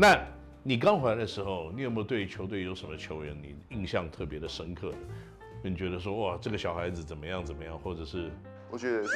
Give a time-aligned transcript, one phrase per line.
[0.00, 0.18] 那
[0.62, 4.96] 你刚回来的时候，你有没有对球队有什么球员你印象特别的深刻的？
[5.62, 8.30] 你觉得说哇，这个小孩子怎么样怎么样，或者是？
[8.70, 9.12] 我觉得是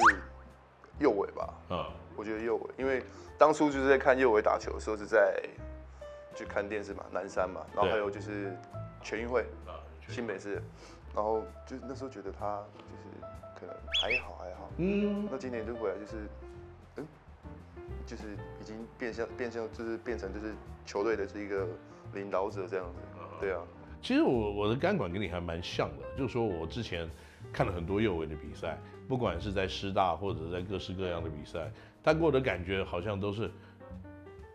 [0.98, 1.54] 右伟吧。
[1.70, 3.02] 嗯，我觉得右伟，因为
[3.39, 5.43] 当初就是在看右伟打球的时候是在
[6.34, 8.54] 去看电视嘛，南山嘛，然后还有就是
[9.00, 9.46] 全运会，
[10.07, 10.62] 新北市，
[11.14, 13.26] 然后就那时候觉得他就是
[13.58, 14.71] 可能还好还好。
[14.76, 15.26] 嗯。
[15.32, 16.64] 那今年就回来就是，嗯，
[18.07, 18.25] 就是
[18.61, 20.54] 已经变相变相就是变成就是
[20.85, 21.67] 球队的这一个
[22.12, 23.00] 领导者这样子。
[23.40, 23.61] 对啊。
[24.03, 27.09] 其实我我的钢管跟你还蛮像的，就是说我之前
[27.53, 28.79] 看了很多右伟的比赛，
[29.09, 31.72] 不管是在师大或者在各式各样的比赛，
[32.03, 33.50] 他给我的感觉好像都是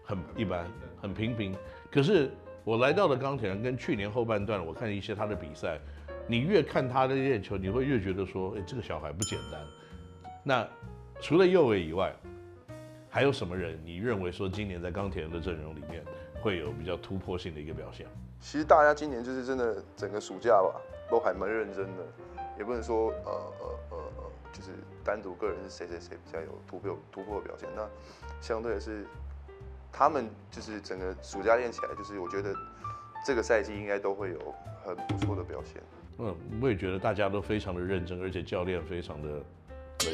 [0.04, 0.68] 很一般、
[1.02, 1.56] 很平平。
[1.92, 2.30] 可是
[2.64, 5.80] 我来到了钢铁人，跟去年后半段我看一些他的比赛，
[6.28, 9.60] 你越看他的练球，你会越觉得说，哎，这个小孩不简单。
[10.44, 10.68] 那
[11.20, 12.14] 除了右卫以外，
[13.10, 16.04] 还有什么人你认为说今年在钢铁人的阵容里面
[16.42, 18.06] 会有比较突破性的一个表现？
[18.40, 20.80] 其实大家今年就是真的整个暑假吧，
[21.10, 22.06] 都还蛮认真的，
[22.58, 24.70] 也不能说呃呃呃呃，就是
[25.04, 27.68] 单独个人是谁谁谁比较有突破突破的表现。
[27.76, 27.86] 那
[28.40, 29.06] 相对的是，
[29.92, 32.56] 他们就是整个暑假练起来，就是我觉得
[33.26, 35.82] 这个赛季应该都会有很不错的表现。
[36.20, 39.44] 嗯，我也觉得大家都非常的认真，而且教练非常的冷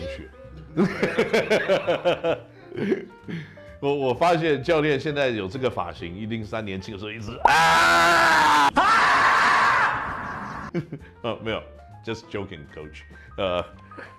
[0.09, 0.29] 血。
[3.79, 10.71] 我我发现教练现在有这个发型，一定三年轻的时候一直啊啊，
[11.23, 11.61] 哦，没有
[12.05, 13.01] ，just joking，coach。
[13.37, 13.63] 呃，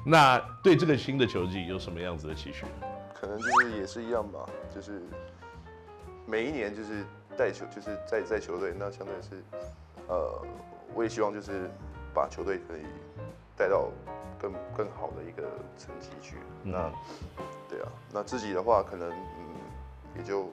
[0.04, 2.64] 那对这个新的球季有什么样子的期许？
[3.14, 5.02] 可能就是也是一样吧，就是
[6.26, 7.04] 每一年就是
[7.36, 9.42] 带球，就是在在球队，那相对是，
[10.06, 10.42] 呃，
[10.94, 11.70] 我也希望就是
[12.14, 12.82] 把球队可以
[13.56, 13.90] 带到
[14.50, 15.42] 更更好的一个
[15.76, 16.36] 成绩去。
[16.62, 16.92] 那，
[17.68, 19.56] 对啊，那自己的话可能嗯。
[20.16, 20.50] 也就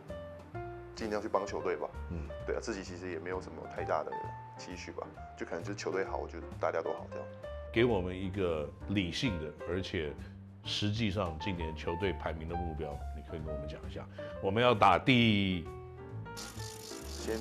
[0.94, 1.88] 尽量去帮球队吧。
[2.12, 4.12] 嗯，对啊，自己其实也没有什么太大的
[4.58, 7.26] 期许吧，就可能就是球队好，我觉得大家都好这样。
[7.72, 10.12] 给我们一个理性的，而且
[10.66, 14.06] 实际上今年球队排名的目标，你可以跟我们讲一下。
[14.42, 15.66] 我们要打第，
[17.08, 17.40] 先，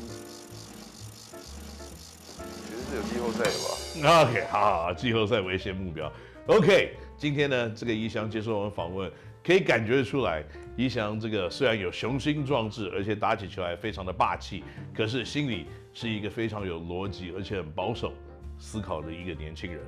[2.73, 6.11] 觉得是有季后赛的吧？OK，好，好，季后赛为先目标。
[6.47, 9.11] OK，今天呢，这个一翔接受我们访问。
[9.45, 10.43] 可以感觉出来，
[10.77, 14.63] 一翔这个虽然有雄心壮志，而且打起球来非常的霸气，
[14.95, 18.13] 可是心里是一个非常有逻辑，而且很保守
[18.57, 19.83] 思考的一个年轻人。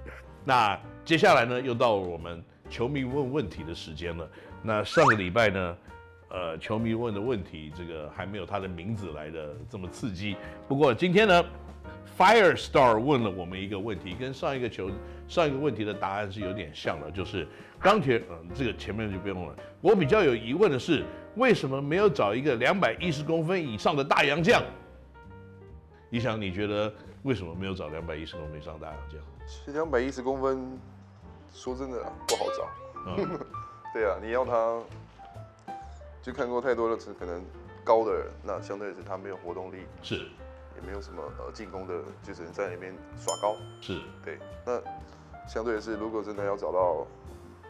[0.44, 4.28] 那接下来呢，又到了我们球迷问问题的时间了。
[4.61, 5.77] 那上个礼拜呢，
[6.31, 10.37] 呃，球迷问的问题，这个还没有他的名字来的这么刺激。
[10.67, 11.44] 不过今天呢
[12.19, 14.91] ，Firestar 问了我们一个问题，跟上一个球
[15.28, 17.47] 上一个问题的答案是有点像的，就是。
[17.81, 19.55] 钢铁，嗯，这个前面就不用了。
[19.83, 21.05] 我比较有疑问的是，
[21.37, 24.62] 为什么没有找一个两百一十公分以上的大洋将？
[26.09, 26.91] 你想，你觉得
[27.25, 29.21] 为什么没有找两百一十公分以上的大洋将？
[29.47, 30.78] 其实两百一十公分，
[31.53, 32.69] 说真的不好找。
[33.06, 33.39] 嗯、
[33.93, 34.81] 对啊，你要他，
[36.23, 37.44] 就看过太多的可能
[37.84, 40.27] 高的人，那相对的是他没有活动力，是，
[40.77, 43.57] 也没有什么呃进攻的，就只能在那边耍高。
[43.81, 44.39] 是，对。
[44.65, 44.81] 那
[45.49, 47.07] 相对的是，如果真的要找到。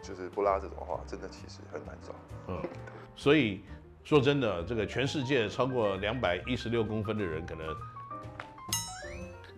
[0.06, 2.14] 就是不拉这种话，真的其实很难找。
[2.48, 2.60] 嗯，
[3.16, 3.64] 所以
[4.02, 7.66] 说真的，这个全世界超过两百一十六公分的人，可能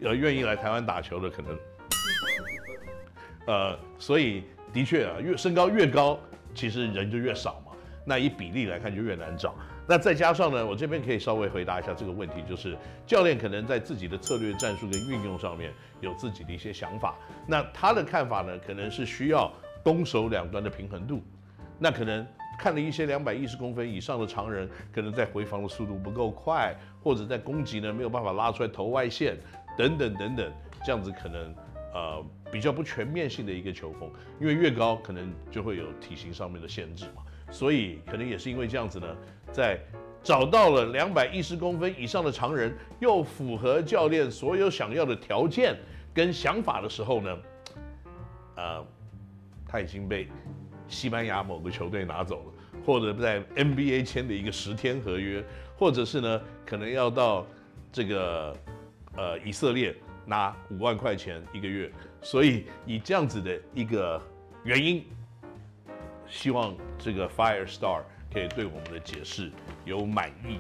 [0.03, 1.59] 呃愿意来台湾打球的，可能，
[3.49, 6.17] 呃，所以的确啊，越身高越高，
[6.55, 7.66] 其实人就越少嘛。
[8.07, 9.55] 那以比例来看，就越难找。
[9.87, 12.75] 那再加上呢，我这边可以稍微回答一下这个问题，就是
[13.07, 17.15] 教练可能在自己的策略、战术跟运用上面有自己的一些想法。
[17.47, 19.53] 那他的看法呢，可能是需要。
[19.85, 21.23] 攻守两端的平衡度，
[21.79, 22.27] 那可能
[22.59, 26.75] 看了一些两百一十公分以上的长人，可能在回防的速度不够快，
[27.05, 29.39] 或者在攻击呢没有办法拉出来投外线，
[29.79, 30.53] 等等等等，
[30.85, 31.55] 这样子可能
[31.95, 34.11] 呃比较不全面性的一个球风，
[34.41, 39.17] 因为越高可能就会有体型上面的限制嘛，所以可能也是因为这样子呢，
[39.53, 39.79] 在
[40.23, 45.77] 找到了两百一十公分以上的长人，又符合教练所有想要的条件
[46.13, 47.39] 跟想法的时候呢，
[48.57, 48.87] 呃。
[49.69, 50.29] 他已经被
[50.87, 52.53] 西班牙某个球队拿走了，
[52.87, 55.45] 或者在 NBA 签的一个十天合约，
[55.77, 57.45] 或者是呢，可能要到
[57.91, 58.57] 这个
[59.17, 59.93] 呃以色列
[60.25, 61.91] 拿五万块钱一个月。
[62.23, 64.23] 所以以这样子的一个
[64.63, 65.05] 原因，
[66.29, 68.03] 希望这个 Firestar
[68.33, 69.51] 可以对我们的解释
[69.85, 70.59] 有满意。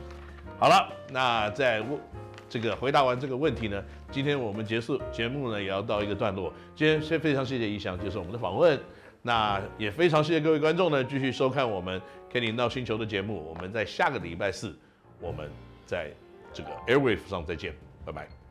[0.58, 2.00] 好了，那在问
[2.48, 6.52] 这个回答完这个问题呢，今天我们结束节目呢也要到一个段落。
[6.74, 8.78] 今天先非常谢谢一翔接受我们的访问。
[9.22, 12.00] 那也非常谢谢各位观众呢，继续收看我们
[12.32, 13.44] 《Kenny 骂星球》的节目。
[13.44, 14.78] 我们在下个礼拜四，
[15.20, 15.50] 我们
[15.84, 16.12] 在
[16.52, 17.74] 这个 Airwave 上再见，
[18.04, 18.45] 拜拜。